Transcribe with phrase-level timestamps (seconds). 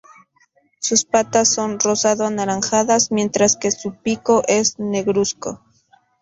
[0.79, 5.63] Sus patas son rosado anaranjadas mientras que su pico es negruzco.